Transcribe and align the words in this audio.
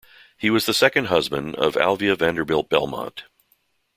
He 0.35 0.49
was 0.49 0.65
the 0.65 0.73
second 0.73 1.09
husband 1.09 1.55
of 1.57 1.77
Alva 1.77 2.15
Vanderbilt 2.15 2.69
Belmont. 2.69 3.25